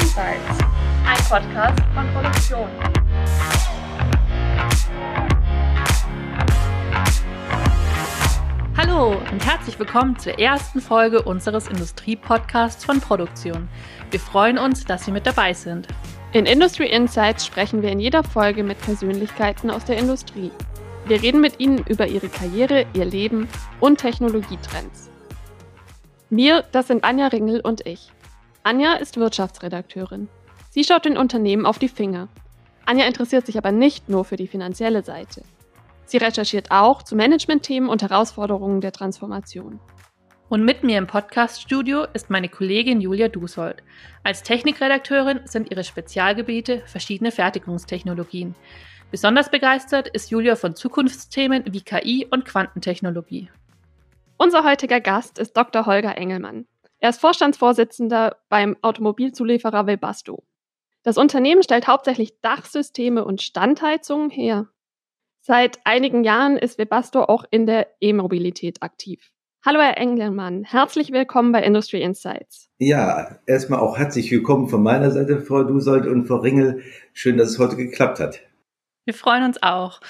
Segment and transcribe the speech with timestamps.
[0.00, 0.64] Insights,
[1.04, 2.68] ein Podcast von Produktion.
[8.76, 13.68] Hallo und herzlich willkommen zur ersten Folge unseres Industrie-Podcasts von Produktion.
[14.12, 15.88] Wir freuen uns, dass Sie mit dabei sind.
[16.32, 20.52] In Industry Insights sprechen wir in jeder Folge mit Persönlichkeiten aus der Industrie.
[21.06, 23.48] Wir reden mit ihnen über ihre Karriere, ihr Leben
[23.80, 25.10] und Technologietrends.
[26.30, 28.12] Wir, das sind Anja Ringel und ich.
[28.68, 30.28] Anja ist Wirtschaftsredakteurin.
[30.68, 32.28] Sie schaut den Unternehmen auf die Finger.
[32.84, 35.40] Anja interessiert sich aber nicht nur für die finanzielle Seite.
[36.04, 39.80] Sie recherchiert auch zu Managementthemen und Herausforderungen der Transformation.
[40.50, 43.82] Und mit mir im Podcaststudio ist meine Kollegin Julia Dusold.
[44.22, 48.54] Als Technikredakteurin sind ihre Spezialgebiete verschiedene Fertigungstechnologien.
[49.10, 53.48] Besonders begeistert ist Julia von Zukunftsthemen wie KI und Quantentechnologie.
[54.36, 55.86] Unser heutiger Gast ist Dr.
[55.86, 56.66] Holger Engelmann.
[57.00, 60.42] Er ist Vorstandsvorsitzender beim Automobilzulieferer Webasto.
[61.04, 64.66] Das Unternehmen stellt hauptsächlich Dachsysteme und Standheizungen her.
[65.40, 69.30] Seit einigen Jahren ist Webasto auch in der E-Mobilität aktiv.
[69.64, 72.68] Hallo Herr Engelmann, herzlich willkommen bei Industry Insights.
[72.78, 76.82] Ja, erstmal auch herzlich willkommen von meiner Seite, Frau Dusold und Frau Ringel.
[77.12, 78.40] Schön, dass es heute geklappt hat.
[79.04, 80.00] Wir freuen uns auch.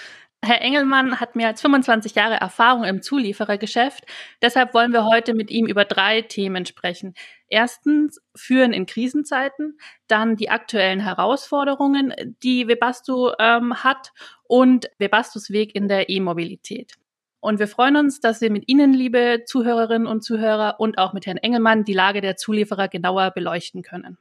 [0.44, 4.04] Herr Engelmann hat mehr als 25 Jahre Erfahrung im Zulieferergeschäft.
[4.40, 7.14] Deshalb wollen wir heute mit ihm über drei Themen sprechen.
[7.48, 14.12] Erstens Führen in Krisenzeiten, dann die aktuellen Herausforderungen, die Webasto ähm, hat
[14.44, 16.94] und Webastos Weg in der E-Mobilität.
[17.40, 21.26] Und wir freuen uns, dass wir mit Ihnen, liebe Zuhörerinnen und Zuhörer, und auch mit
[21.26, 24.18] Herrn Engelmann die Lage der Zulieferer genauer beleuchten können.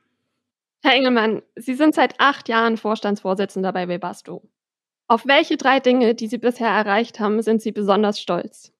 [0.83, 4.43] Herr Engelmann, Sie sind seit acht Jahren Vorstandsvorsitzender bei Webasto.
[5.09, 8.73] Auf welche drei Dinge, die Sie bisher erreicht haben, sind Sie besonders stolz?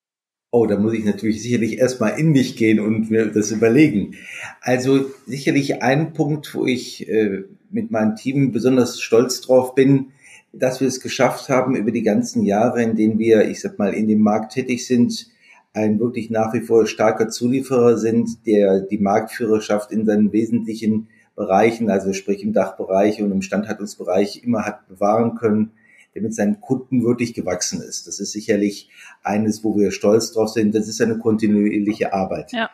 [0.52, 4.16] Oh, da muss ich natürlich sicherlich erstmal in mich gehen und mir das überlegen.
[4.62, 10.08] Also sicherlich ein Punkt, wo ich äh, mit meinem Team besonders stolz drauf bin,
[10.52, 13.94] dass wir es geschafft haben, über die ganzen Jahre, in denen wir, ich sag mal,
[13.94, 15.28] in dem Markt tätig sind,
[15.74, 21.90] ein wirklich nach wie vor starker Zulieferer sind, der die Marktführerschaft in seinen wesentlichen Bereichen,
[21.90, 25.72] also sprich im Dachbereich und im Standhaltungsbereich immer hat bewahren können
[26.18, 28.08] der mit seinen Kunden wirklich gewachsen ist.
[28.08, 28.90] Das ist sicherlich
[29.22, 30.74] eines, wo wir stolz drauf sind.
[30.74, 32.52] Das ist eine kontinuierliche Arbeit.
[32.54, 32.72] Ja.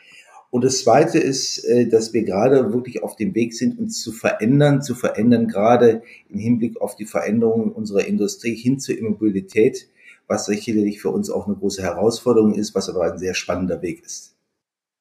[0.49, 4.13] Und das Zweite ist, äh, dass wir gerade wirklich auf dem Weg sind, uns zu
[4.13, 9.89] verändern, zu verändern, gerade im Hinblick auf die Veränderungen unserer Industrie hin zur Immobilität,
[10.27, 14.05] was sicherlich für uns auch eine große Herausforderung ist, was aber ein sehr spannender Weg
[14.05, 14.37] ist.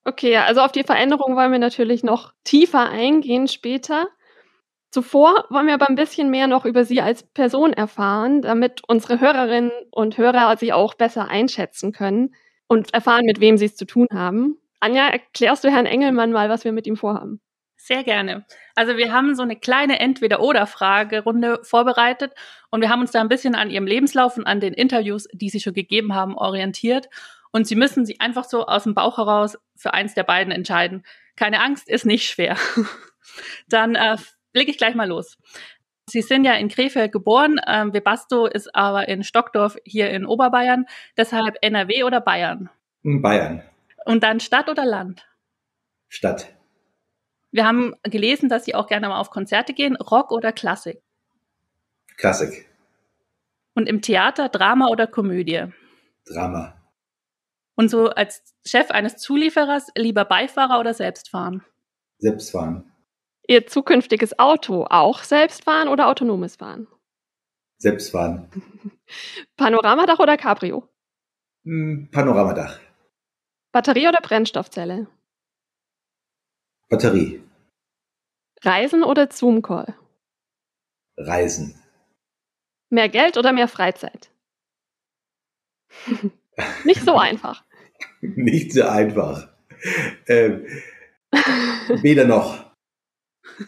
[0.04, 4.08] Okay, also auf die Veränderung wollen wir natürlich noch tiefer eingehen später.
[4.92, 9.20] Zuvor wollen wir aber ein bisschen mehr noch über Sie als Person erfahren, damit unsere
[9.20, 12.34] Hörerinnen und Hörer Sie auch besser einschätzen können
[12.66, 14.58] und erfahren, mit wem Sie es zu tun haben.
[14.80, 17.40] Anja, erklärst du Herrn Engelmann mal, was wir mit ihm vorhaben?
[17.76, 18.44] Sehr gerne.
[18.74, 22.34] Also wir haben so eine kleine Entweder-Oder-Fragerunde vorbereitet
[22.70, 25.48] und wir haben uns da ein bisschen an Ihrem Lebenslauf und an den Interviews, die
[25.48, 27.08] Sie schon gegeben haben, orientiert.
[27.50, 31.02] Und Sie müssen sich einfach so aus dem Bauch heraus für eins der beiden entscheiden.
[31.34, 32.58] Keine Angst, ist nicht schwer.
[33.68, 34.16] Dann äh,
[34.52, 35.38] lege ich gleich mal los.
[36.08, 40.86] Sie sind ja in Krefeld geboren, ähm, Webasto ist aber in Stockdorf hier in Oberbayern.
[41.16, 42.70] Deshalb NRW oder Bayern?
[43.02, 43.62] Bayern.
[44.04, 45.26] Und dann Stadt oder Land?
[46.08, 46.54] Stadt.
[47.52, 49.96] Wir haben gelesen, dass Sie auch gerne mal auf Konzerte gehen.
[49.96, 51.00] Rock oder Klassik?
[52.16, 52.68] Klassik.
[53.74, 55.66] Und im Theater Drama oder Komödie?
[56.26, 56.74] Drama.
[57.74, 61.64] Und so als Chef eines Zulieferers lieber Beifahrer oder Selbstfahren?
[62.18, 62.91] Selbstfahren.
[63.52, 66.86] Ihr zukünftiges Auto auch selbst fahren oder autonomes Fahren?
[67.76, 68.50] Selbst fahren.
[69.58, 70.88] Panoramadach oder Cabrio?
[71.64, 72.80] Hm, Panoramadach.
[73.70, 75.06] Batterie oder Brennstoffzelle?
[76.88, 77.42] Batterie.
[78.62, 79.96] Reisen oder Zoom-Call?
[81.18, 81.78] Reisen.
[82.88, 84.30] Mehr Geld oder mehr Freizeit?
[86.84, 87.66] Nicht so einfach.
[88.22, 89.52] Nicht so einfach.
[90.26, 90.66] Ähm,
[92.00, 92.61] weder noch.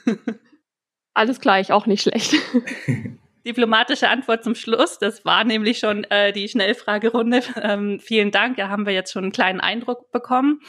[1.14, 2.34] Alles gleich, auch nicht schlecht.
[3.46, 4.98] Diplomatische Antwort zum Schluss.
[4.98, 7.42] Das war nämlich schon äh, die Schnellfragerunde.
[7.62, 8.56] Ähm, vielen Dank.
[8.56, 10.60] Da haben wir jetzt schon einen kleinen Eindruck bekommen.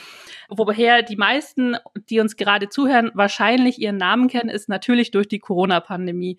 [0.50, 1.78] Woher die meisten,
[2.10, 6.38] die uns gerade zuhören, wahrscheinlich ihren Namen kennen, ist natürlich durch die Corona-Pandemie.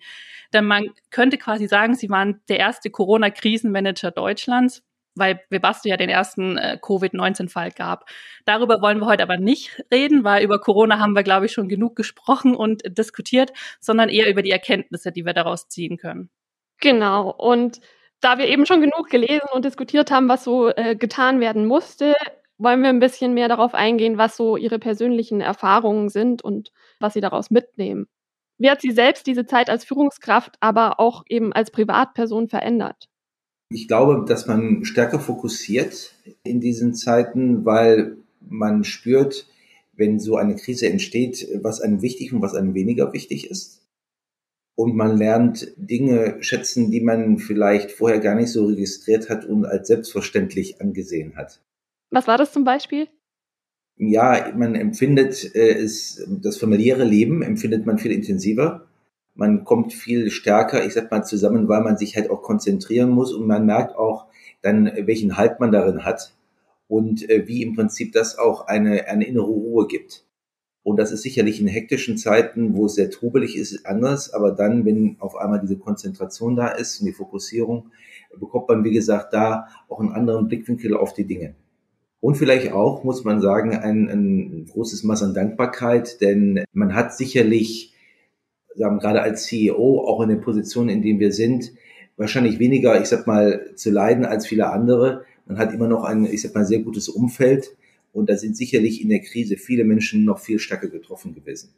[0.53, 4.83] Denn man könnte quasi sagen, sie waren der erste Corona-Krisenmanager Deutschlands
[5.17, 8.09] weil Webasto ja den ersten äh, Covid-19-Fall gab.
[8.45, 11.69] Darüber wollen wir heute aber nicht reden, weil über Corona haben wir, glaube ich, schon
[11.69, 16.29] genug gesprochen und diskutiert, sondern eher über die Erkenntnisse, die wir daraus ziehen können.
[16.79, 17.29] Genau.
[17.31, 17.79] Und
[18.21, 22.15] da wir eben schon genug gelesen und diskutiert haben, was so äh, getan werden musste,
[22.57, 27.13] wollen wir ein bisschen mehr darauf eingehen, was so Ihre persönlichen Erfahrungen sind und was
[27.13, 28.07] Sie daraus mitnehmen.
[28.57, 33.07] Wie hat Sie selbst diese Zeit als Führungskraft, aber auch eben als Privatperson verändert?
[33.69, 39.47] Ich glaube, dass man stärker fokussiert in diesen Zeiten, weil man spürt,
[39.93, 43.81] wenn so eine Krise entsteht, was einem wichtig und was einem weniger wichtig ist.
[44.75, 49.65] Und man lernt Dinge schätzen, die man vielleicht vorher gar nicht so registriert hat und
[49.65, 51.59] als selbstverständlich angesehen hat.
[52.11, 53.07] Was war das zum Beispiel?
[53.97, 58.86] Ja, man empfindet äh, es, das familiäre Leben empfindet man viel intensiver.
[59.37, 63.33] Man kommt viel stärker, ich sag mal, zusammen, weil man sich halt auch konzentrieren muss
[63.33, 64.25] und man merkt auch
[64.61, 66.33] dann, welchen Halt man darin hat
[66.87, 70.25] und äh, wie im Prinzip das auch eine, eine innere Ruhe gibt.
[70.83, 74.33] Und das ist sicherlich in hektischen Zeiten, wo es sehr trubelig ist, anders.
[74.33, 77.91] Aber dann, wenn auf einmal diese Konzentration da ist und die Fokussierung,
[78.39, 81.55] bekommt man, wie gesagt, da auch einen anderen Blickwinkel auf die Dinge.
[82.21, 87.13] Und vielleicht auch, muss man sagen, ein, ein großes Maß an Dankbarkeit, denn man hat
[87.13, 87.93] sicherlich,
[88.77, 91.71] sagen, gerade als CEO, auch in der Position, in dem wir sind,
[92.15, 95.25] wahrscheinlich weniger, ich sag mal, zu leiden als viele andere.
[95.45, 97.75] Man hat immer noch ein, ich sag mal, sehr gutes Umfeld.
[98.11, 101.73] Und da sind sicherlich in der Krise viele Menschen noch viel stärker getroffen gewesen.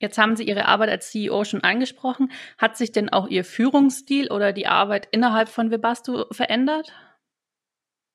[0.00, 2.32] Jetzt haben Sie Ihre Arbeit als CEO schon angesprochen.
[2.56, 6.92] Hat sich denn auch Ihr Führungsstil oder die Arbeit innerhalb von Webasto verändert?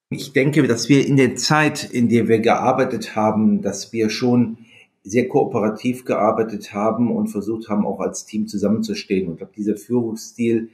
[0.10, 4.58] Ich denke, dass wir in der Zeit, in der wir gearbeitet haben, dass wir schon
[5.06, 9.28] sehr kooperativ gearbeitet haben und versucht haben, auch als Team zusammenzustehen.
[9.28, 10.70] Und ich glaube, dieser Führungsstil,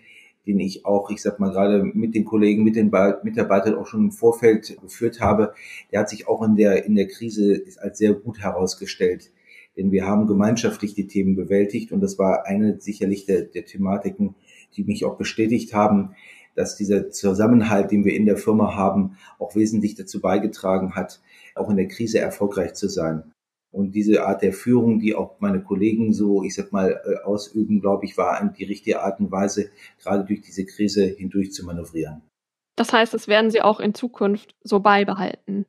[0.47, 2.91] den ich auch, ich sag mal, gerade mit den Kollegen, mit den
[3.23, 5.53] Mitarbeitern auch schon im Vorfeld geführt habe,
[5.91, 9.31] der hat sich auch in der, in der Krise als sehr gut herausgestellt.
[9.75, 14.35] Denn wir haben gemeinschaftlich die Themen bewältigt und das war eine sicherlich der, der Thematiken,
[14.75, 16.15] die mich auch bestätigt haben,
[16.55, 21.21] dass dieser Zusammenhalt, den wir in der Firma haben, auch wesentlich dazu beigetragen hat,
[21.55, 23.33] auch in der Krise erfolgreich zu sein.
[23.71, 27.79] Und diese Art der Führung, die auch meine Kollegen so, ich sag mal, äh, ausüben,
[27.79, 29.69] glaube ich, war die richtige Art und Weise,
[30.01, 32.21] gerade durch diese Krise hindurch zu manövrieren.
[32.75, 35.65] Das heißt, das werden Sie auch in Zukunft so beibehalten.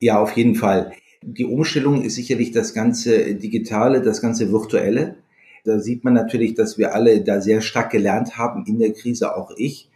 [0.00, 0.92] Ja, auf jeden Fall.
[1.22, 5.16] Die Umstellung ist sicherlich das ganze Digitale, das ganze Virtuelle.
[5.64, 9.34] Da sieht man natürlich, dass wir alle da sehr stark gelernt haben in der Krise,
[9.34, 9.90] auch ich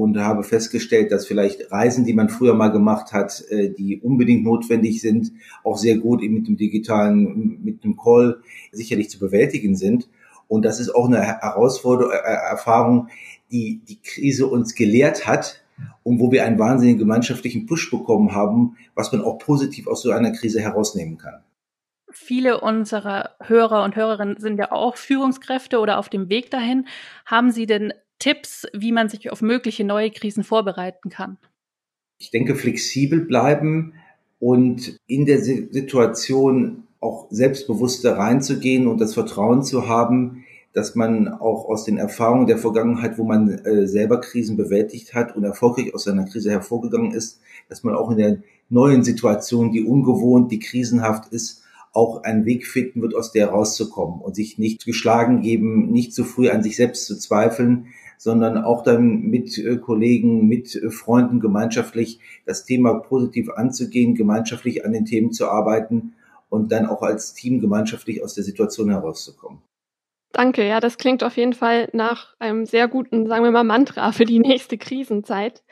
[0.00, 4.44] und habe festgestellt, dass vielleicht Reisen, die man früher mal gemacht hat, äh, die unbedingt
[4.44, 5.32] notwendig sind,
[5.62, 8.40] auch sehr gut mit dem digitalen, mit dem Call
[8.72, 10.08] sicherlich zu bewältigen sind.
[10.48, 13.08] Und das ist auch eine Herausforderung, äh, äh, Erfahrung,
[13.52, 15.62] die die Krise uns gelehrt hat
[16.02, 20.12] und wo wir einen wahnsinnigen gemeinschaftlichen Push bekommen haben, was man auch positiv aus so
[20.12, 21.42] einer Krise herausnehmen kann.
[22.10, 26.86] Viele unserer Hörer und Hörerinnen sind ja auch Führungskräfte oder auf dem Weg dahin.
[27.26, 31.38] Haben Sie denn Tipps, wie man sich auf mögliche neue Krisen vorbereiten kann?
[32.18, 33.94] Ich denke, flexibel bleiben
[34.38, 41.64] und in der Situation auch selbstbewusster reinzugehen und das Vertrauen zu haben, dass man auch
[41.64, 46.06] aus den Erfahrungen der Vergangenheit, wo man äh, selber Krisen bewältigt hat und erfolgreich aus
[46.06, 48.38] einer Krise hervorgegangen ist, dass man auch in der
[48.68, 54.20] neuen Situation, die ungewohnt, die krisenhaft ist, auch einen Weg finden wird, aus der rauszukommen
[54.20, 57.86] und sich nicht geschlagen geben, nicht zu früh an sich selbst zu zweifeln,
[58.20, 64.84] sondern auch dann mit äh, Kollegen, mit äh, Freunden gemeinschaftlich das Thema positiv anzugehen, gemeinschaftlich
[64.84, 66.12] an den Themen zu arbeiten
[66.50, 69.62] und dann auch als Team gemeinschaftlich aus der Situation herauszukommen.
[70.32, 74.12] Danke, ja, das klingt auf jeden Fall nach einem sehr guten, sagen wir mal, Mantra
[74.12, 75.62] für die nächste Krisenzeit.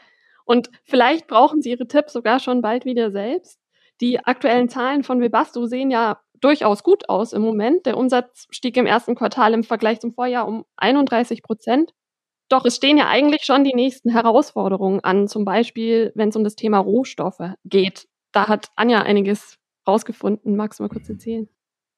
[0.47, 3.61] Und vielleicht brauchen Sie Ihre Tipps sogar schon bald wieder selbst.
[4.01, 7.85] Die aktuellen Zahlen von Webasto sehen ja durchaus gut aus im Moment.
[7.85, 11.93] Der Umsatz stieg im ersten Quartal im Vergleich zum Vorjahr um 31 Prozent.
[12.49, 16.45] Doch es stehen ja eigentlich schon die nächsten Herausforderungen an, zum Beispiel, wenn es um
[16.45, 18.09] das Thema Rohstoffe geht.
[18.33, 20.57] Da hat Anja einiges rausgefunden.
[20.57, 21.49] Magst du mal kurz erzählen?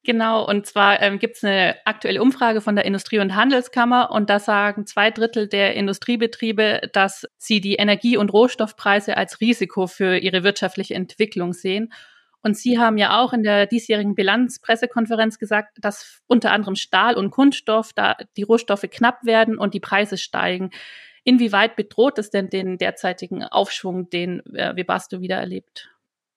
[0.02, 4.30] Genau, und zwar ähm, gibt es eine aktuelle Umfrage von der Industrie- und Handelskammer und
[4.30, 10.16] da sagen zwei Drittel der Industriebetriebe, dass sie die Energie- und Rohstoffpreise als Risiko für
[10.16, 11.92] ihre wirtschaftliche Entwicklung sehen.
[12.42, 17.30] Und Sie haben ja auch in der diesjährigen Bilanzpressekonferenz gesagt, dass unter anderem Stahl und
[17.30, 20.70] Kunststoff, da die Rohstoffe knapp werden und die Preise steigen.
[21.24, 25.90] Inwieweit bedroht es denn den derzeitigen Aufschwung, den äh, Webasto wieder erlebt?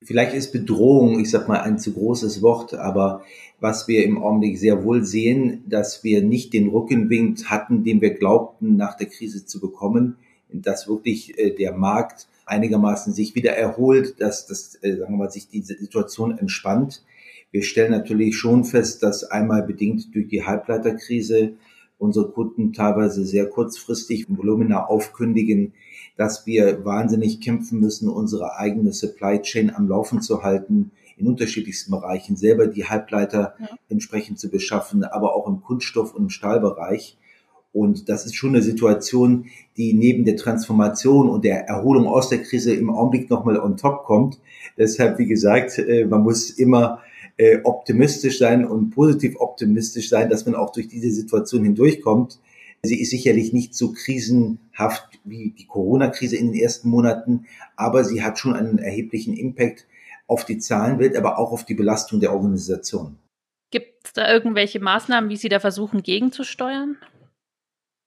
[0.03, 3.23] Vielleicht ist Bedrohung, ich sag mal, ein zu großes Wort, aber
[3.61, 8.13] was wir im Augenblick sehr wohl sehen, dass wir nicht den Rückenwind hatten, den wir
[8.13, 10.17] glaubten, nach der Krise zu bekommen,
[10.49, 15.31] dass wirklich äh, der Markt einigermaßen sich wieder erholt, dass das, äh, sagen wir mal,
[15.31, 17.03] sich diese Situation entspannt.
[17.51, 21.53] Wir stellen natürlich schon fest, dass einmal bedingt durch die Halbleiterkrise
[21.97, 25.73] unsere Kunden teilweise sehr kurzfristig Volumina aufkündigen,
[26.17, 31.91] dass wir wahnsinnig kämpfen müssen, unsere eigene Supply Chain am Laufen zu halten in unterschiedlichsten
[31.91, 33.69] Bereichen selber die Halbleiter ja.
[33.89, 37.17] entsprechend zu beschaffen, aber auch im Kunststoff- und im Stahlbereich.
[37.73, 42.43] Und das ist schon eine Situation, die neben der Transformation und der Erholung aus der
[42.43, 44.39] Krise im Augenblick nochmal on top kommt.
[44.77, 47.01] Deshalb, wie gesagt, äh, man muss immer
[47.37, 52.39] äh, optimistisch sein und positiv optimistisch sein, dass man auch durch diese Situation hindurchkommt.
[52.83, 58.21] Sie ist sicherlich nicht so krisenhaft wie die Corona-Krise in den ersten Monaten, aber sie
[58.21, 59.87] hat schon einen erheblichen Impact
[60.27, 63.17] auf die Zahlenwelt, aber auch auf die Belastung der Organisation.
[63.71, 66.97] Gibt es da irgendwelche Maßnahmen, wie Sie da versuchen, gegenzusteuern?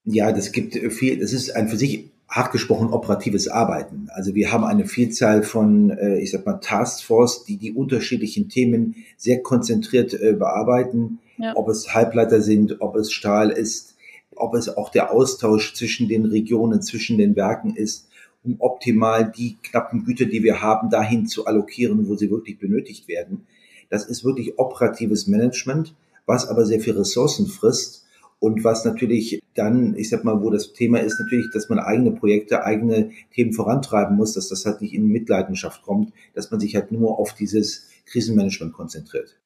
[0.09, 4.07] Ja, das gibt viel, das ist ein für sich hart gesprochen operatives Arbeiten.
[4.13, 8.95] Also wir haben eine Vielzahl von, äh, ich sag mal, Taskforce, die die unterschiedlichen Themen
[9.17, 11.19] sehr konzentriert äh, bearbeiten.
[11.37, 11.53] Ja.
[11.55, 13.95] Ob es Halbleiter sind, ob es Stahl ist,
[14.33, 18.07] ob es auch der Austausch zwischen den Regionen, zwischen den Werken ist,
[18.45, 23.09] um optimal die knappen Güter, die wir haben, dahin zu allokieren, wo sie wirklich benötigt
[23.09, 23.45] werden.
[23.89, 25.93] Das ist wirklich operatives Management,
[26.25, 27.96] was aber sehr viel Ressourcen frisst
[28.39, 32.11] und was natürlich dann, ich sag mal, wo das Thema ist natürlich, dass man eigene
[32.11, 36.75] Projekte, eigene Themen vorantreiben muss, dass das halt nicht in Mitleidenschaft kommt, dass man sich
[36.75, 39.39] halt nur auf dieses Krisenmanagement konzentriert.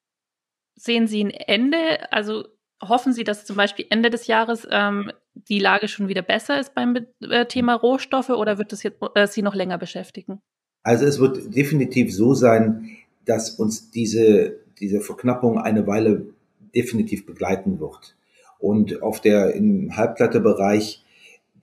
[0.75, 2.12] Sehen Sie ein Ende?
[2.12, 2.45] Also
[2.81, 6.74] hoffen Sie, dass zum Beispiel Ende des Jahres ähm, die Lage schon wieder besser ist
[6.75, 10.41] beim äh, Thema Rohstoffe oder wird das jetzt äh, Sie noch länger beschäftigen?
[10.83, 16.25] Also es wird definitiv so sein, dass uns diese, diese Verknappung eine Weile
[16.74, 18.15] definitiv begleiten wird.
[18.62, 21.03] Und auf der im Halbplattebereich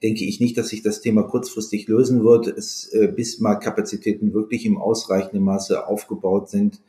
[0.03, 2.47] denke ich nicht, dass sich das Thema kurzfristig lösen wird.
[2.47, 6.81] Es, äh, bis mal Kapazitäten wirklich im ausreichenden Maße aufgebaut sind,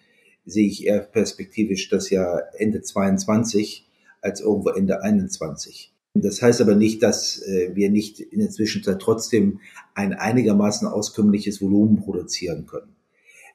[0.44, 3.88] sehe ich eher perspektivisch das Jahr Ende 22
[4.20, 5.92] als irgendwo Ende 21.
[6.14, 9.60] Das heißt aber nicht, dass äh, wir nicht in der Zwischenzeit trotzdem
[9.94, 12.96] ein einigermaßen auskömmliches Volumen produzieren können.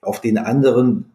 [0.02, 1.12] Auf den anderen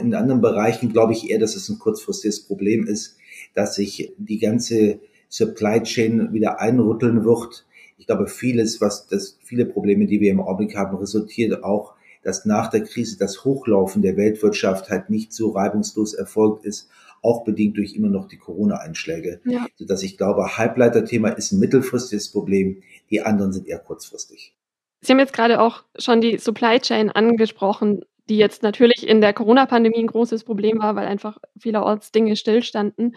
[0.00, 3.16] in anderen Bereichen glaube ich eher, dass es ein kurzfristiges Problem ist,
[3.56, 7.66] dass sich die ganze Supply Chain wieder einrütteln wird.
[7.96, 12.44] Ich glaube, vieles, was das, viele Probleme, die wir im Augenblick haben, resultiert auch, dass
[12.44, 16.90] nach der Krise das Hochlaufen der Weltwirtschaft halt nicht so reibungslos erfolgt ist,
[17.22, 19.40] auch bedingt durch immer noch die Corona-Einschläge.
[19.46, 19.66] Ja.
[19.76, 24.54] Sodass ich glaube, Halbleiterthema ist ein mittelfristiges Problem, die anderen sind eher kurzfristig.
[25.00, 29.32] Sie haben jetzt gerade auch schon die Supply Chain angesprochen die jetzt natürlich in der
[29.32, 33.16] Corona-Pandemie ein großes Problem war, weil einfach vielerorts Dinge stillstanden.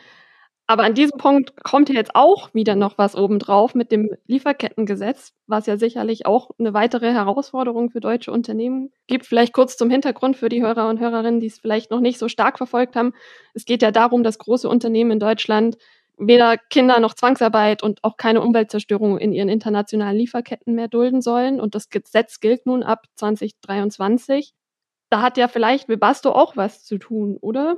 [0.69, 5.33] Aber an diesem Punkt kommt ja jetzt auch wieder noch was obendrauf mit dem Lieferkettengesetz,
[5.47, 9.25] was ja sicherlich auch eine weitere Herausforderung für deutsche Unternehmen gibt.
[9.25, 12.27] Vielleicht kurz zum Hintergrund für die Hörer und Hörerinnen, die es vielleicht noch nicht so
[12.29, 13.13] stark verfolgt haben.
[13.55, 15.75] Es geht ja darum, dass große Unternehmen in Deutschland
[16.19, 21.59] weder Kinder noch Zwangsarbeit und auch keine Umweltzerstörung in ihren internationalen Lieferketten mehr dulden sollen.
[21.59, 24.53] Und das Gesetz gilt nun ab 2023
[25.09, 27.77] da hat ja vielleicht Webasto auch was zu tun, oder?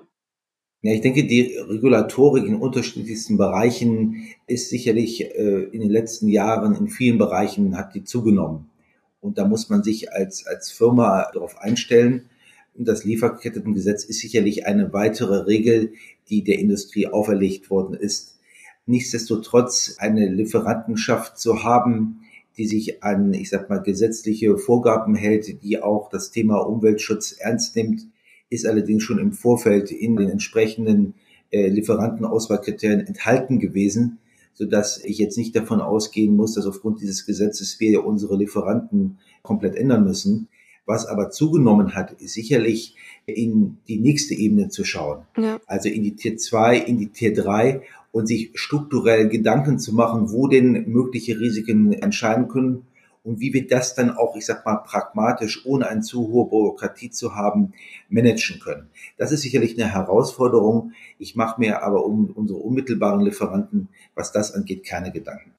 [0.83, 6.73] Ja, ich denke, die Regulatorik in unterschiedlichsten Bereichen ist sicherlich äh, in den letzten Jahren
[6.75, 8.71] in vielen Bereichen hat die zugenommen.
[9.19, 12.29] Und da muss man sich als, als Firma darauf einstellen.
[12.73, 15.93] Das Lieferkettengesetz ist sicherlich eine weitere Regel,
[16.29, 18.39] die der Industrie auferlegt worden ist.
[18.87, 22.21] Nichtsdestotrotz eine Lieferantenschaft zu haben,
[22.57, 27.75] die sich an, ich sag mal, gesetzliche Vorgaben hält, die auch das Thema Umweltschutz ernst
[27.75, 28.07] nimmt,
[28.51, 31.15] ist allerdings schon im Vorfeld in den entsprechenden
[31.49, 34.19] äh, Lieferantenauswahlkriterien enthalten gewesen,
[34.53, 39.17] so dass ich jetzt nicht davon ausgehen muss, dass aufgrund dieses Gesetzes wir unsere Lieferanten
[39.41, 40.49] komplett ändern müssen.
[40.85, 45.23] Was aber zugenommen hat, ist sicherlich in die nächste Ebene zu schauen.
[45.37, 45.59] Ja.
[45.65, 50.31] Also in die Tier 2, in die Tier 3 und sich strukturell Gedanken zu machen,
[50.31, 52.85] wo denn mögliche Risiken entscheiden können
[53.23, 57.11] und wie wir das dann auch, ich sag mal, pragmatisch, ohne eine zu hohe Bürokratie
[57.11, 57.73] zu haben,
[58.09, 58.89] managen können.
[59.17, 60.93] Das ist sicherlich eine Herausforderung.
[61.19, 65.53] Ich mache mir aber um unsere unmittelbaren Lieferanten, was das angeht, keine Gedanken.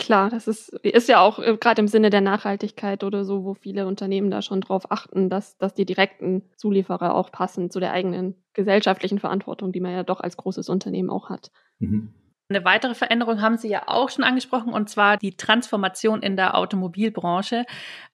[0.00, 3.52] Klar, das ist, ist ja auch äh, gerade im Sinne der Nachhaltigkeit oder so, wo
[3.52, 7.92] viele Unternehmen da schon drauf achten, dass, dass die direkten Zulieferer auch passen zu der
[7.92, 11.52] eigenen gesellschaftlichen Verantwortung, die man ja doch als großes Unternehmen auch hat.
[11.80, 12.14] Mhm.
[12.50, 16.58] Eine weitere Veränderung haben Sie ja auch schon angesprochen, und zwar die Transformation in der
[16.58, 17.64] Automobilbranche.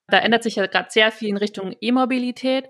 [0.09, 2.69] Da ändert sich ja gerade sehr viel in Richtung E-Mobilität.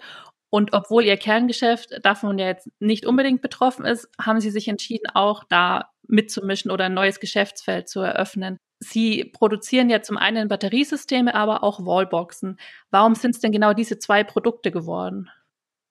[0.48, 5.10] Und obwohl Ihr Kerngeschäft davon ja jetzt nicht unbedingt betroffen ist, haben Sie sich entschieden,
[5.12, 8.58] auch da mitzumischen oder ein neues Geschäftsfeld zu eröffnen.
[8.78, 12.60] Sie produzieren ja zum einen Batteriesysteme, aber auch Wallboxen.
[12.90, 15.30] Warum sind es denn genau diese zwei Produkte geworden?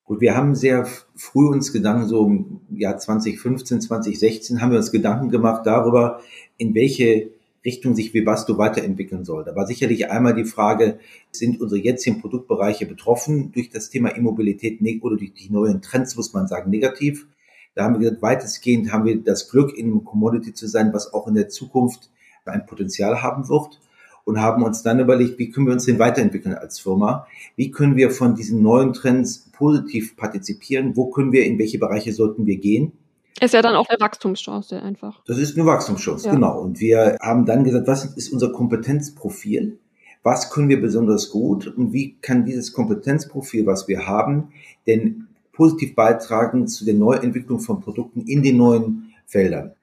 [0.06, 0.86] Gut, wir haben sehr
[1.16, 6.22] früh uns Gedanken, so im Jahr 2015, 2016 haben wir uns Gedanken gemacht darüber,
[6.58, 7.32] in welche
[7.66, 9.44] Richtung sich Webasto weiterentwickeln soll.
[9.44, 11.00] Da war sicherlich einmal die Frage,
[11.32, 16.34] sind unsere jetzigen Produktbereiche betroffen durch das Thema Immobilität oder durch die neuen Trends, muss
[16.34, 17.26] man sagen, negativ.
[17.74, 21.16] Da haben wir gesagt, weitestgehend haben wir das Glück, in einem Commodity zu sein, was
[21.16, 22.12] auch in der Zukunft
[22.46, 23.80] ein Potenzial haben wird
[24.26, 27.28] und haben uns dann überlegt, wie können wir uns denn weiterentwickeln als Firma?
[27.56, 30.98] Wie können wir von diesen neuen Trends positiv partizipieren?
[30.98, 32.92] Wo können wir, in welche Bereiche sollten wir gehen?
[33.40, 35.22] Ist ja dann auch eine Wachstumschance einfach.
[35.26, 36.34] Das ist eine Wachstumschance, ja.
[36.34, 36.60] genau.
[36.60, 39.78] Und wir haben dann gesagt, was ist unser Kompetenzprofil?
[40.24, 44.54] Was können wir besonders gut und wie kann dieses Kompetenzprofil, was wir haben,
[44.88, 49.74] denn positiv beitragen zu der Neuentwicklung von Produkten in den neuen Feldern?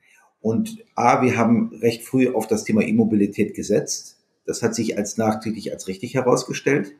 [0.40, 4.18] Und A, wir haben recht früh auf das Thema E-Mobilität gesetzt.
[4.46, 6.94] Das hat sich als nachträglich als richtig herausgestellt.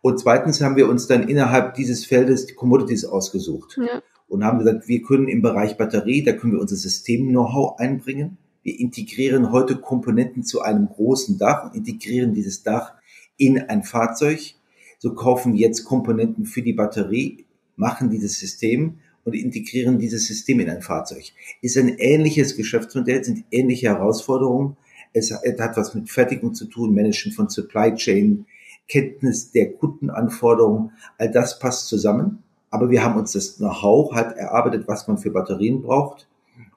[0.00, 3.78] Und zweitens haben wir uns dann innerhalb dieses Feldes die Commodities ausgesucht.
[3.78, 4.02] Ja
[4.32, 8.38] und haben gesagt, wir können im Bereich Batterie, da können wir unser System-Know-how einbringen.
[8.62, 12.94] Wir integrieren heute Komponenten zu einem großen Dach und integrieren dieses Dach
[13.36, 14.54] in ein Fahrzeug.
[14.98, 17.44] So kaufen wir jetzt Komponenten für die Batterie,
[17.76, 21.32] machen dieses System und integrieren dieses System in ein Fahrzeug.
[21.60, 24.78] Ist ein ähnliches Geschäftsmodell, sind ähnliche Herausforderungen.
[25.12, 28.46] Es hat was mit Fertigung zu tun, Managen von Supply Chain,
[28.88, 30.92] Kenntnis der Kundenanforderungen.
[31.18, 32.42] All das passt zusammen.
[32.70, 36.26] Aber wir haben uns das Know-how halt erarbeitet, was man für Batterien braucht.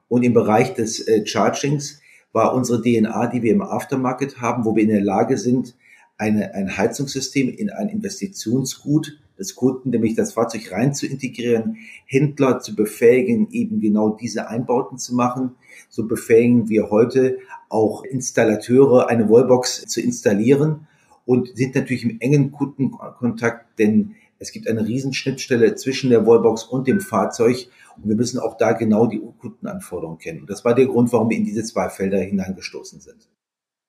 [0.10, 2.01] Und im Bereich des äh, Chargings
[2.34, 5.75] war unsere DNA, die wir im Aftermarket haben, wo wir in der Lage sind,
[6.18, 12.60] eine, ein Heizungssystem in ein Investitionsgut des Kunden, nämlich das Fahrzeug rein zu integrieren, Händler
[12.60, 15.56] zu befähigen, eben genau diese Einbauten zu machen.
[15.89, 17.38] So befähigen wir heute
[17.70, 20.88] auch Installateure, eine Wallbox zu installieren
[21.25, 26.88] und sind natürlich im engen Kundenkontakt, denn es gibt eine Riesenschnittstelle zwischen der Wallbox und
[26.88, 30.42] dem Fahrzeug und wir müssen auch da genau die Kundenanforderungen kennen.
[30.42, 33.30] Und das war der Grund, warum wir in diese zwei Felder hineingestoßen sind.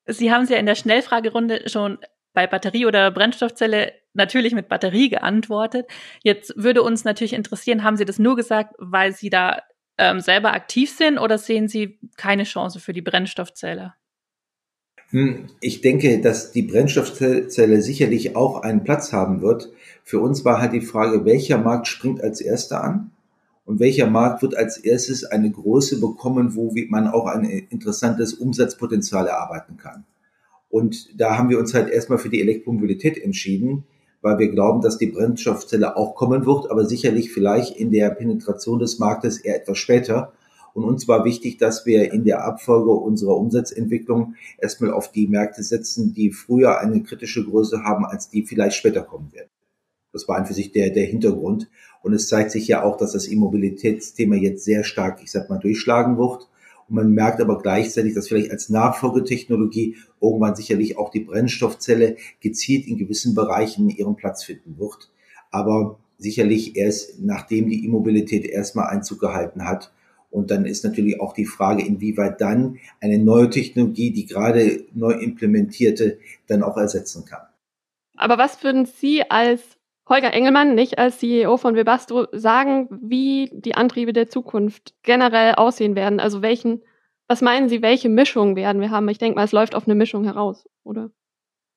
[0.06, 1.98] Sie haben es ja in der Schnellfragerunde schon
[2.36, 5.86] bei Batterie oder Brennstoffzelle natürlich mit Batterie geantwortet.
[6.22, 9.62] Jetzt würde uns natürlich interessieren, haben Sie das nur gesagt, weil Sie da
[9.96, 13.94] ähm, selber aktiv sind oder sehen Sie keine Chance für die Brennstoffzelle?
[15.10, 19.70] Hm, ich denke, dass die Brennstoffzelle sicherlich auch einen Platz haben wird.
[20.04, 23.12] Für uns war halt die Frage, welcher Markt springt als erster an
[23.64, 29.26] und welcher Markt wird als erstes eine Größe bekommen, wo man auch ein interessantes Umsatzpotenzial
[29.26, 30.04] erarbeiten kann.
[30.68, 33.84] Und da haben wir uns halt erstmal für die Elektromobilität entschieden,
[34.20, 38.78] weil wir glauben, dass die Brennstoffzelle auch kommen wird, aber sicherlich vielleicht in der Penetration
[38.78, 40.32] des Marktes eher etwas später.
[40.74, 45.62] Und uns war wichtig, dass wir in der Abfolge unserer Umsatzentwicklung erstmal auf die Märkte
[45.62, 49.48] setzen, die früher eine kritische Größe haben, als die vielleicht später kommen werden.
[50.12, 51.70] Das war an für sich der, der Hintergrund.
[52.02, 55.58] Und es zeigt sich ja auch, dass das Immobilitätsthema jetzt sehr stark, ich sag mal,
[55.58, 56.48] durchschlagen wird.
[56.88, 62.86] Und man merkt aber gleichzeitig, dass vielleicht als Nachfolgetechnologie irgendwann sicherlich auch die Brennstoffzelle gezielt
[62.86, 65.10] in gewissen Bereichen ihren Platz finden wird.
[65.50, 69.92] Aber sicherlich erst nachdem die Immobilität erstmal Einzug gehalten hat
[70.30, 75.12] und dann ist natürlich auch die Frage, inwieweit dann eine neue Technologie, die gerade neu
[75.12, 77.42] implementierte, dann auch ersetzen kann.
[78.16, 79.75] Aber was würden Sie als
[80.08, 85.96] Holger Engelmann, nicht als CEO von Webasto, sagen, wie die Antriebe der Zukunft generell aussehen
[85.96, 86.20] werden?
[86.20, 86.82] Also welchen,
[87.26, 89.08] was meinen Sie, welche Mischung werden wir haben?
[89.08, 91.10] Ich denke mal, es läuft auf eine Mischung heraus, oder?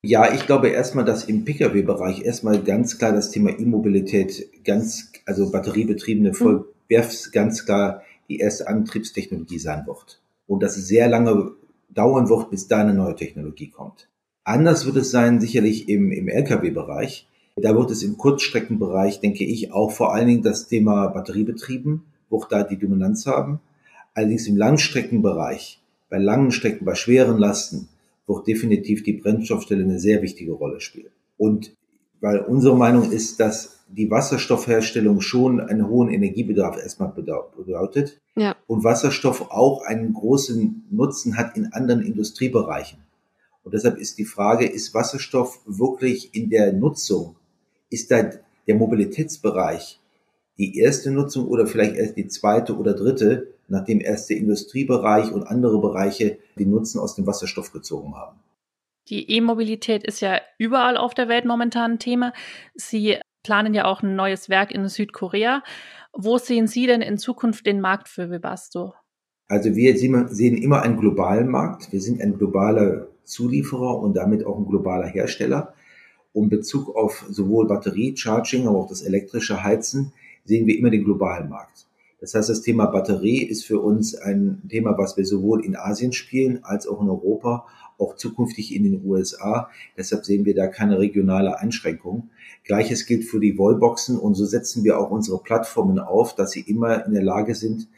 [0.02, 5.52] Ja, ich glaube erstmal, dass im Pkw-Bereich erstmal ganz klar das Thema E-Mobilität ganz, also
[5.52, 7.04] batteriebetriebene Voll, mhm.
[7.34, 10.22] ganz klar die erste Antriebstechnologie sein wird.
[10.48, 11.52] Und dass es sehr lange
[11.90, 14.08] dauern wird, bis da eine neue Technologie kommt.
[14.44, 17.28] Anders wird es sein, sicherlich im, im Lkw-Bereich.
[17.62, 22.52] Da wird es im Kurzstreckenbereich, denke ich, auch vor allen Dingen das Thema Batteriebetrieben, wird
[22.52, 23.60] da die Dominanz haben.
[24.14, 27.90] Allerdings im Langstreckenbereich, bei langen Strecken, bei schweren Lasten,
[28.28, 31.12] wird definitiv die Brennstoffstelle eine sehr wichtige Rolle spielen.
[31.38, 31.76] Und
[32.22, 38.56] weil unsere Meinung ist, dass die Wasserstoffherstellung schon einen hohen Energiebedarf erstmal bedeutet ja.
[38.68, 43.00] und Wasserstoff auch einen großen Nutzen hat in anderen Industriebereichen.
[43.64, 47.36] Und deshalb ist die Frage, ist Wasserstoff wirklich in der Nutzung,
[47.90, 48.30] ist da
[48.68, 50.00] der Mobilitätsbereich
[50.58, 55.44] die erste Nutzung oder vielleicht erst die zweite oder dritte, nachdem erst der Industriebereich und
[55.44, 58.38] andere Bereiche den Nutzen aus dem Wasserstoff gezogen haben?
[59.08, 62.34] Die E-Mobilität ist ja überall auf der Welt momentan ein Thema.
[62.76, 65.64] Sie planen ja auch ein neues Werk in Südkorea.
[66.14, 68.94] Wo sehen Sie denn in Zukunft den Markt für Webasto?
[69.48, 71.92] Also wir sehen immer einen globalen Markt.
[71.92, 75.74] Wir sind ein globaler Zulieferer und damit auch ein globaler Hersteller.
[76.40, 80.14] Um Bezug auf sowohl Batterie, Charging, aber auch das elektrische Heizen
[80.46, 81.86] sehen wir immer den globalen Markt.
[82.22, 86.14] Das heißt, das Thema Batterie ist für uns ein Thema, was wir sowohl in Asien
[86.14, 89.70] spielen als auch in Europa, auch zukünftig in den USA.
[89.98, 92.30] Deshalb sehen wir da keine regionale Einschränkung.
[92.64, 96.62] Gleiches gilt für die Wallboxen und so setzen wir auch unsere Plattformen auf, dass sie
[96.62, 97.90] immer in der Lage sind,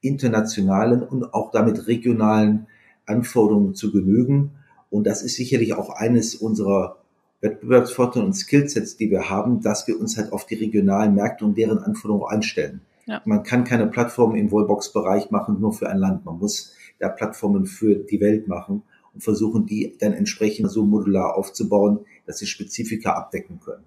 [0.00, 2.66] internationalen und auch damit regionalen
[3.06, 4.50] Anforderungen zu genügen.
[4.90, 7.03] Und das ist sicherlich auch eines unserer
[7.44, 11.56] Wettbewerbsvorteile und Skillsets, die wir haben, dass wir uns halt auf die regionalen Märkte und
[11.56, 12.80] deren Anforderungen einstellen.
[13.06, 13.20] Ja.
[13.26, 16.24] Man kann keine Plattform im Wallbox-Bereich machen, nur für ein Land.
[16.24, 21.36] Man muss da Plattformen für die Welt machen und versuchen, die dann entsprechend so modular
[21.36, 23.84] aufzubauen, dass sie Spezifika abdecken können.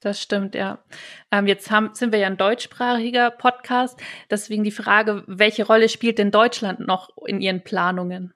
[0.00, 0.80] Das stimmt, ja.
[1.30, 3.98] Ähm, jetzt haben, sind wir ja ein deutschsprachiger Podcast.
[4.30, 8.34] Deswegen die Frage, welche Rolle spielt denn Deutschland noch in Ihren Planungen?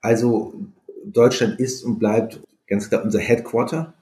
[0.00, 0.54] Also
[1.04, 3.94] Deutschland ist und bleibt ganz klar unser Headquarter.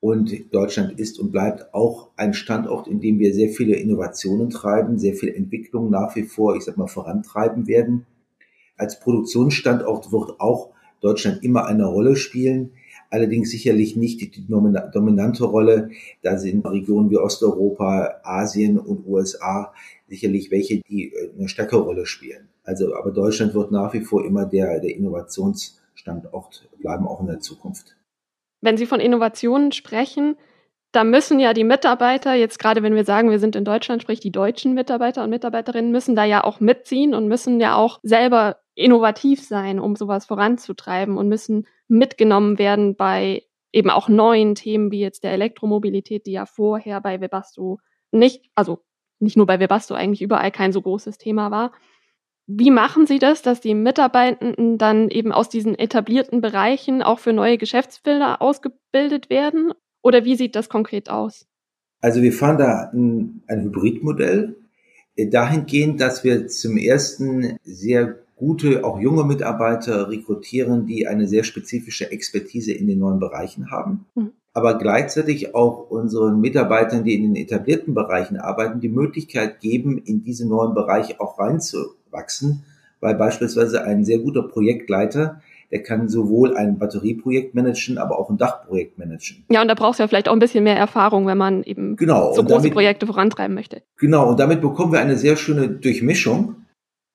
[0.00, 4.98] Und Deutschland ist und bleibt auch ein Standort, in dem wir sehr viele Innovationen treiben,
[4.98, 8.06] sehr viel Entwicklung nach wie vor, ich sag mal, vorantreiben werden.
[8.76, 10.70] Als Produktionsstandort wird auch
[11.00, 12.72] Deutschland immer eine Rolle spielen
[13.12, 15.90] allerdings sicherlich nicht die dominante Rolle.
[16.22, 19.72] Da sind Regionen wie Osteuropa, Asien und USA
[20.08, 22.48] sicherlich welche, die äh, eine stärkere Rolle spielen.
[22.64, 27.40] Also, aber Deutschland wird nach wie vor immer der, der Innovationsstandort bleiben, auch in der
[27.40, 27.96] Zukunft.
[28.62, 30.36] Wenn Sie von Innovationen sprechen,
[30.92, 34.20] da müssen ja die Mitarbeiter, jetzt gerade wenn wir sagen, wir sind in Deutschland, sprich
[34.20, 38.58] die deutschen Mitarbeiter und Mitarbeiterinnen, müssen da ja auch mitziehen und müssen ja auch selber
[38.74, 45.00] innovativ sein, um sowas voranzutreiben und müssen mitgenommen werden bei eben auch neuen Themen wie
[45.00, 48.80] jetzt der Elektromobilität, die ja vorher bei Webasto nicht, also
[49.18, 51.72] nicht nur bei Webasto eigentlich überall kein so großes Thema war.
[52.46, 57.32] Wie machen Sie das, dass die Mitarbeitenden dann eben aus diesen etablierten Bereichen auch für
[57.32, 59.72] neue Geschäftsfelder ausgebildet werden?
[60.02, 61.46] Oder wie sieht das konkret aus?
[62.00, 64.56] Also wir fahren da ein, ein Hybridmodell
[65.14, 71.44] äh, dahingehend, dass wir zum ersten sehr gute, auch junge Mitarbeiter rekrutieren, die eine sehr
[71.44, 74.06] spezifische Expertise in den neuen Bereichen haben.
[74.16, 74.32] Mhm.
[74.54, 80.24] Aber gleichzeitig auch unseren Mitarbeitern, die in den etablierten Bereichen arbeiten, die Möglichkeit geben, in
[80.24, 82.64] diese neuen Bereiche auch reinzuwachsen,
[83.00, 85.40] weil beispielsweise ein sehr guter Projektleiter
[85.72, 89.44] der kann sowohl ein Batterieprojekt managen, aber auch ein Dachprojekt managen.
[89.50, 91.96] Ja, und da braucht es ja vielleicht auch ein bisschen mehr Erfahrung, wenn man eben
[91.96, 93.80] genau, so große damit, Projekte vorantreiben möchte.
[93.96, 96.56] Genau, und damit bekommen wir eine sehr schöne Durchmischung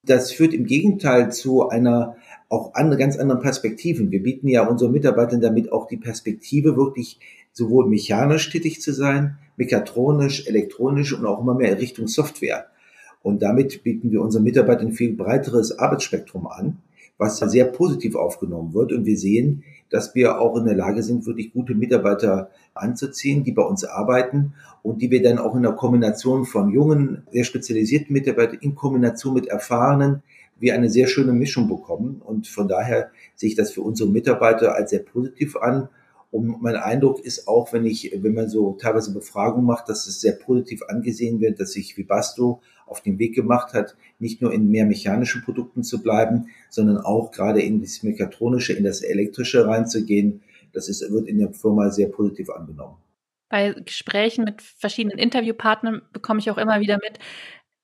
[0.07, 2.15] das führt im Gegenteil zu einer
[2.49, 4.11] auch andere, ganz anderen Perspektiven.
[4.11, 7.19] Wir bieten ja unseren Mitarbeitern damit auch die Perspektive, wirklich
[7.51, 12.67] sowohl mechanisch tätig zu sein, mechatronisch, elektronisch und auch immer mehr in Richtung Software.
[13.23, 16.77] Und damit bieten wir unseren Mitarbeitern ein viel breiteres Arbeitsspektrum an,
[17.17, 18.93] was sehr positiv aufgenommen wird.
[18.93, 23.51] Und wir sehen, dass wir auch in der Lage sind, wirklich gute Mitarbeiter anzuziehen, die
[23.51, 28.13] bei uns arbeiten und die wir dann auch in der Kombination von jungen, sehr spezialisierten
[28.13, 30.23] Mitarbeitern in Kombination mit erfahrenen,
[30.59, 32.21] wir eine sehr schöne Mischung bekommen.
[32.23, 35.89] Und von daher sehe ich das für unsere Mitarbeiter als sehr positiv an.
[36.31, 40.19] Und mein Eindruck ist auch, wenn ich, wenn man so teilweise Befragungen macht, dass es
[40.19, 44.69] sehr positiv angesehen wird, dass sich Vibasto auf den Weg gemacht hat, nicht nur in
[44.69, 50.41] mehr mechanischen Produkten zu bleiben, sondern auch gerade in das Mechatronische, in das Elektrische reinzugehen.
[50.73, 52.97] Das ist, wird in der Firma sehr positiv angenommen.
[53.49, 57.19] Bei Gesprächen mit verschiedenen Interviewpartnern bekomme ich auch immer wieder mit,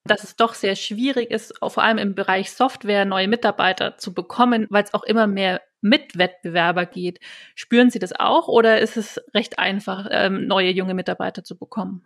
[0.05, 4.67] dass es doch sehr schwierig ist, vor allem im Bereich Software neue Mitarbeiter zu bekommen,
[4.69, 7.19] weil es auch immer mehr Mitwettbewerber geht.
[7.55, 12.05] Spüren Sie das auch oder ist es recht einfach, ähm, neue junge Mitarbeiter zu bekommen?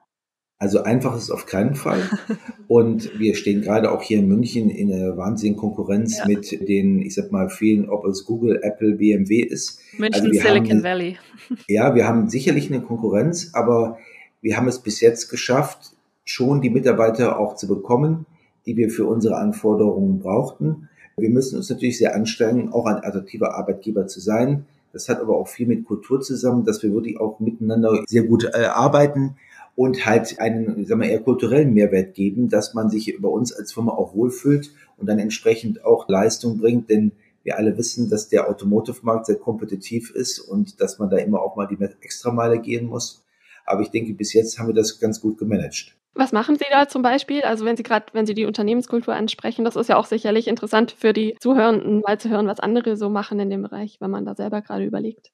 [0.59, 2.01] Also einfach ist es auf keinen Fall.
[2.67, 6.27] Und wir stehen gerade auch hier in München in einer wahnsinnigen Konkurrenz ja.
[6.27, 9.79] mit den, ich sag mal, vielen, ob es Google, Apple, BMW ist.
[9.97, 11.17] München, also Silicon haben, Valley.
[11.67, 13.99] Ja, wir haben sicherlich eine Konkurrenz, aber
[14.41, 15.91] wir haben es bis jetzt geschafft,
[16.25, 18.25] schon die Mitarbeiter auch zu bekommen,
[18.65, 20.89] die wir für unsere Anforderungen brauchten.
[21.17, 24.65] Wir müssen uns natürlich sehr anstrengen, auch ein attraktiver Arbeitgeber zu sein.
[24.91, 28.49] Das hat aber auch viel mit Kultur zusammen, dass wir wirklich auch miteinander sehr gut
[28.53, 29.35] äh, arbeiten
[29.77, 33.71] und halt einen, sagen wir, eher kulturellen Mehrwert geben, dass man sich über uns als
[33.71, 37.11] Firma auch wohlfühlt und dann entsprechend auch Leistung bringt, denn
[37.43, 41.55] wir alle wissen, dass der Automotive-Markt sehr kompetitiv ist und dass man da immer auch
[41.55, 43.23] mal die Extrameile gehen muss.
[43.65, 45.95] Aber ich denke, bis jetzt haben wir das ganz gut gemanagt.
[46.15, 47.43] Was machen Sie da zum Beispiel?
[47.43, 50.91] Also wenn Sie gerade, wenn Sie die Unternehmenskultur ansprechen, das ist ja auch sicherlich interessant
[50.91, 54.25] für die Zuhörenden, mal zu hören, was andere so machen in dem Bereich, wenn man
[54.25, 55.31] da selber gerade überlegt.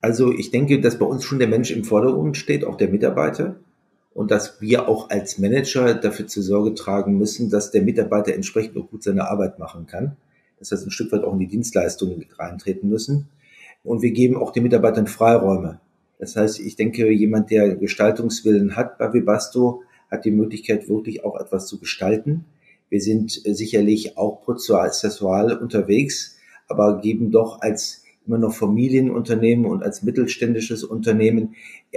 [0.00, 3.56] Also ich denke, dass bei uns schon der Mensch im Vordergrund steht, auch der Mitarbeiter.
[4.12, 8.76] Und dass wir auch als Manager dafür zur Sorge tragen müssen, dass der Mitarbeiter entsprechend
[8.76, 10.16] auch gut seine Arbeit machen kann.
[10.58, 13.28] Das heißt, ein Stück weit auch in die Dienstleistungen reintreten müssen.
[13.84, 15.80] Und wir geben auch den Mitarbeitern Freiräume.
[16.18, 21.40] Das heißt, ich denke, jemand, der Gestaltungswillen hat bei Webasto, hat die Möglichkeit, wirklich auch
[21.40, 22.44] etwas zu gestalten.
[22.90, 26.36] Wir sind äh, sicherlich auch prozessual unterwegs,
[26.68, 31.54] aber geben doch als immer noch Familienunternehmen und als mittelständisches Unternehmen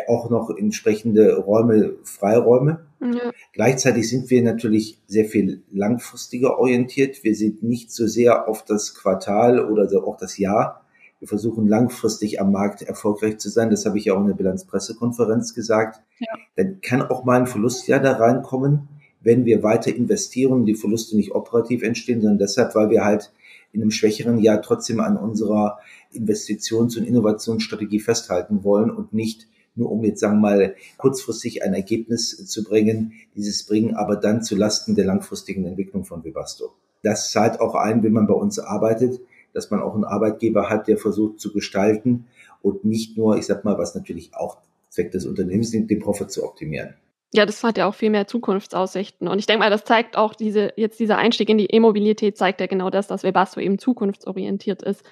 [0.08, 2.86] auch noch entsprechende Räume, Freiräume.
[3.02, 3.32] Ja.
[3.52, 7.24] Gleichzeitig sind wir natürlich sehr viel langfristiger orientiert.
[7.24, 10.84] Wir sind nicht so sehr auf das Quartal oder auch das Jahr.
[11.20, 13.70] Wir versuchen langfristig am Markt erfolgreich zu sein.
[13.70, 16.02] Das habe ich ja auch in der Bilanzpressekonferenz gesagt.
[16.20, 16.28] Ja.
[16.56, 18.90] Dann kann auch mal ein Verlustjahr da reinkommen,
[19.22, 23.32] wenn wir weiter investieren und die Verluste nicht operativ entstehen, sondern deshalb, weil wir halt
[23.74, 25.80] in einem schwächeren Jahr trotzdem an unserer
[26.14, 31.74] Investitions- und Innovationsstrategie festhalten wollen und nicht nur um jetzt sagen wir mal kurzfristig ein
[31.74, 36.74] Ergebnis zu bringen, dieses bringen aber dann zu Lasten der langfristigen Entwicklung von Webasto.
[37.02, 39.20] Das zahlt auch ein, wenn man bei uns arbeitet,
[39.54, 42.26] dass man auch einen Arbeitgeber hat, der versucht zu gestalten
[42.62, 44.58] und nicht nur, ich sag mal, was natürlich auch
[44.90, 46.94] Zweck des Unternehmens ist, den Profit zu optimieren.
[47.34, 49.28] Ja, das hat ja auch viel mehr Zukunftsaussichten.
[49.28, 52.62] Und ich denke mal, das zeigt auch diese, jetzt dieser Einstieg in die E-Mobilität zeigt
[52.62, 55.04] ja genau das, dass Webasto eben zukunftsorientiert ist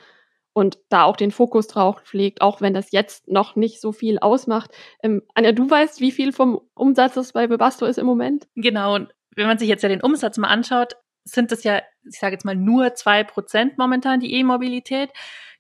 [0.54, 4.20] und da auch den Fokus drauf legt, auch wenn das jetzt noch nicht so viel
[4.20, 4.72] ausmacht.
[5.02, 8.48] Ähm, Anja, du weißt, wie viel vom Umsatz das bei Webasto ist im Moment?
[8.56, 8.96] Genau.
[8.96, 12.34] Und wenn man sich jetzt ja den Umsatz mal anschaut, sind es ja, ich sage
[12.34, 15.10] jetzt mal, nur zwei Prozent momentan die E-Mobilität.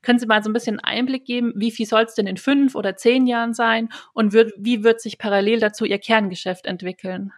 [0.01, 2.75] Können Sie mal so ein bisschen Einblick geben, wie viel soll es denn in fünf
[2.75, 7.31] oder zehn Jahren sein und wird, wie wird sich parallel dazu Ihr Kerngeschäft entwickeln?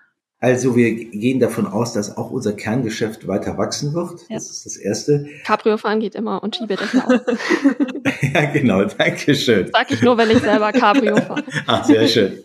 [0.43, 4.19] Also wir gehen davon aus, dass auch unser Kerngeschäft weiter wachsen wird.
[4.27, 4.35] Ja.
[4.35, 5.25] Das ist das Erste.
[5.45, 7.11] Cabrio fahren geht immer und schiebe das ja auch.
[8.33, 9.69] ja, genau, danke schön.
[9.71, 11.45] Sag ich nur, wenn ich selber Cabrio fahre.
[11.65, 12.39] Ach, sehr schön.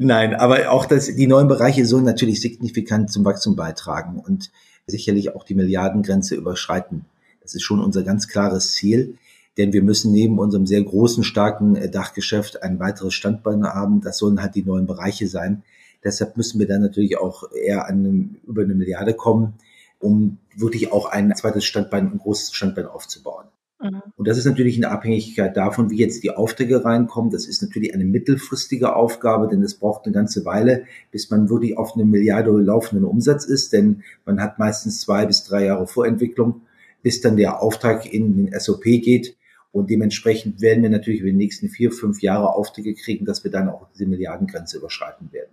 [0.00, 4.50] Nein, aber auch das, die neuen Bereiche sollen natürlich signifikant zum Wachstum beitragen und
[4.88, 7.04] sicherlich auch die Milliardengrenze überschreiten.
[7.42, 9.18] Das ist schon unser ganz klares Ziel
[9.60, 14.00] denn wir müssen neben unserem sehr großen, starken äh, Dachgeschäft ein weiteres Standbein haben.
[14.00, 15.62] Das sollen halt die neuen Bereiche sein.
[16.02, 19.54] Deshalb müssen wir dann natürlich auch eher an über eine Milliarde kommen,
[19.98, 23.48] um wirklich auch ein zweites Standbein, ein großes Standbein aufzubauen.
[23.82, 24.02] Mhm.
[24.16, 27.30] Und das ist natürlich eine Abhängigkeit davon, wie jetzt die Aufträge reinkommen.
[27.30, 31.76] Das ist natürlich eine mittelfristige Aufgabe, denn es braucht eine ganze Weile, bis man wirklich
[31.76, 36.62] auf eine Milliarde laufenden Umsatz ist, denn man hat meistens zwei bis drei Jahre Vorentwicklung,
[37.02, 39.36] bis dann der Auftrag in den SOP geht.
[39.72, 43.50] Und dementsprechend werden wir natürlich über die nächsten vier, fünf Jahre Aufträge kriegen, dass wir
[43.50, 45.50] dann auch diese Milliardengrenze überschreiten werden.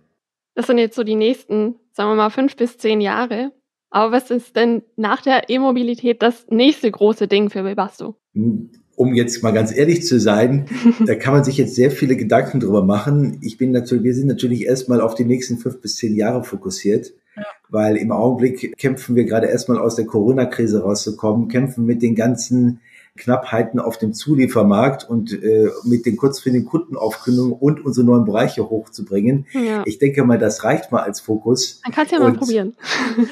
[0.54, 3.52] Das sind jetzt so die nächsten, sagen wir mal, fünf bis zehn Jahre.
[3.90, 8.16] Aber was ist denn nach der E-Mobilität das nächste große Ding für Webasto?
[8.34, 10.66] Um jetzt mal ganz ehrlich zu sein,
[11.06, 13.38] da kann man sich jetzt sehr viele Gedanken drüber machen.
[13.40, 17.12] Ich bin natürlich, wir sind natürlich erstmal auf die nächsten fünf bis zehn Jahre fokussiert,
[17.36, 17.44] ja.
[17.70, 22.80] weil im Augenblick kämpfen wir gerade erstmal aus der Corona-Krise rauszukommen, kämpfen mit den ganzen
[23.18, 29.46] Knappheiten auf dem Zuliefermarkt und äh, mit den kurzfristigen Kundenaufkündigungen und unsere neuen Bereiche hochzubringen.
[29.52, 29.82] Ja.
[29.84, 31.80] Ich denke mal, das reicht mal als Fokus.
[31.84, 32.76] Man kann es ja mal probieren.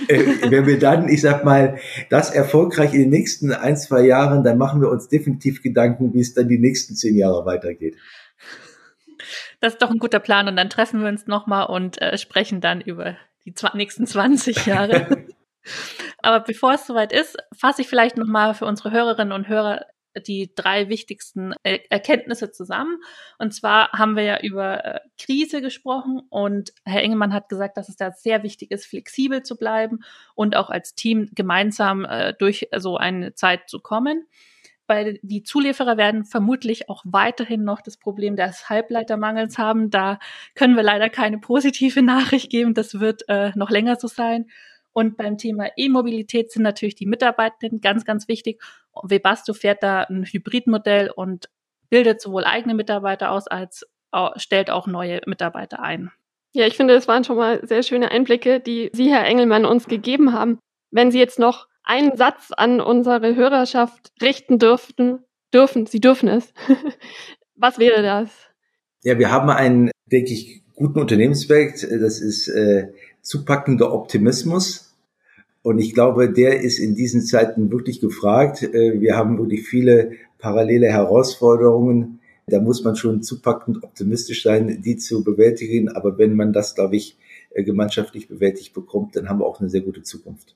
[0.08, 1.78] Äh, wenn wir dann, ich sag mal,
[2.10, 6.20] das erfolgreich in den nächsten ein, zwei Jahren, dann machen wir uns definitiv Gedanken, wie
[6.20, 7.96] es dann die nächsten zehn Jahre weitergeht.
[9.60, 12.60] Das ist doch ein guter Plan und dann treffen wir uns nochmal und äh, sprechen
[12.60, 15.26] dann über die nächsten 20 Jahre.
[16.22, 19.86] Aber bevor es soweit ist, fasse ich vielleicht nochmal für unsere Hörerinnen und Hörer
[20.20, 22.98] die drei wichtigsten Erkenntnisse zusammen.
[23.38, 27.88] Und zwar haben wir ja über äh, Krise gesprochen und Herr Engelmann hat gesagt, dass
[27.88, 30.00] es da sehr wichtig ist, flexibel zu bleiben
[30.34, 34.26] und auch als Team gemeinsam äh, durch so eine Zeit zu kommen.
[34.88, 39.90] Weil die Zulieferer werden vermutlich auch weiterhin noch das Problem des Halbleitermangels haben.
[39.90, 40.20] Da
[40.54, 42.72] können wir leider keine positive Nachricht geben.
[42.72, 44.46] Das wird äh, noch länger so sein.
[44.96, 48.62] Und beim Thema E-Mobilität sind natürlich die Mitarbeitenden ganz, ganz wichtig.
[49.02, 51.50] Webasto fährt da ein Hybridmodell und
[51.90, 53.86] bildet sowohl eigene Mitarbeiter aus als
[54.36, 56.12] stellt auch neue Mitarbeiter ein.
[56.54, 59.86] Ja, ich finde, es waren schon mal sehr schöne Einblicke, die Sie, Herr Engelmann, uns
[59.86, 60.58] gegeben haben.
[60.90, 65.18] Wenn Sie jetzt noch einen Satz an unsere Hörerschaft richten dürften,
[65.52, 66.54] dürfen, Sie dürfen es.
[67.54, 68.30] Was wäre das?
[69.02, 71.82] Ja, wir haben einen, denke ich, guten Unternehmenswert.
[71.82, 74.85] Das ist äh, zupackender Optimismus.
[75.66, 78.62] Und ich glaube, der ist in diesen Zeiten wirklich gefragt.
[78.62, 82.20] Äh, wir haben wirklich viele parallele Herausforderungen.
[82.46, 85.88] Da muss man schon zupackend optimistisch sein, die zu bewältigen.
[85.88, 87.18] Aber wenn man das, glaube ich,
[87.50, 90.54] äh, gemeinschaftlich bewältigt bekommt, dann haben wir auch eine sehr gute Zukunft.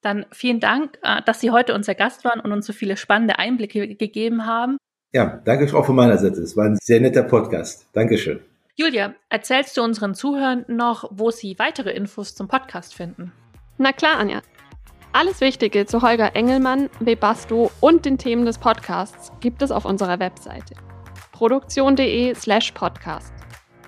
[0.00, 3.38] Dann vielen Dank, äh, dass Sie heute unser Gast waren und uns so viele spannende
[3.38, 4.78] Einblicke gegeben haben.
[5.12, 6.40] Ja, danke auch von meiner Seite.
[6.40, 7.86] Es war ein sehr netter Podcast.
[7.92, 8.40] Dankeschön.
[8.76, 13.32] Julia, erzählst du unseren Zuhörern noch, wo sie weitere Infos zum Podcast finden?
[13.78, 14.42] Na klar, Anja.
[15.12, 20.18] Alles Wichtige zu Holger Engelmann, Webasto und den Themen des Podcasts gibt es auf unserer
[20.18, 20.74] Webseite
[21.36, 23.32] produktion.de slash podcast.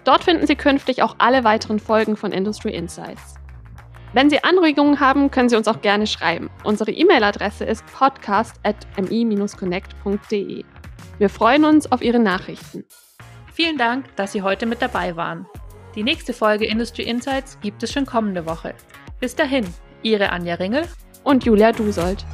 [0.04, 3.34] Dort finden Sie künftig auch alle weiteren Folgen von Industry Insights.
[4.12, 6.50] Wenn Sie Anregungen haben, können Sie uns auch gerne schreiben.
[6.64, 10.64] Unsere E-Mail-Adresse ist podcast.mi-connect.de.
[11.18, 12.84] Wir freuen uns auf Ihre Nachrichten.
[13.52, 15.46] Vielen Dank, dass Sie heute mit dabei waren.
[15.94, 18.74] Die nächste Folge Industry Insights gibt es schon kommende Woche.
[19.20, 19.66] Bis dahin,
[20.02, 20.84] Ihre Anja Ringel
[21.24, 22.24] und Julia Dusold.